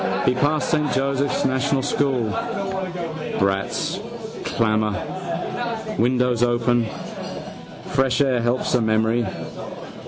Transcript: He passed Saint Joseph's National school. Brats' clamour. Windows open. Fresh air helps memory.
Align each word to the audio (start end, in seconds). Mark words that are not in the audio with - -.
He 0.25 0.33
passed 0.33 0.71
Saint 0.71 0.91
Joseph's 0.93 1.45
National 1.45 1.83
school. 1.83 2.31
Brats' 3.37 3.99
clamour. 4.45 4.95
Windows 5.99 6.41
open. 6.41 6.87
Fresh 7.89 8.19
air 8.21 8.41
helps 8.41 8.73
memory. 8.81 9.27